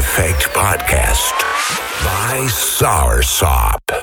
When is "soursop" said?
2.48-3.99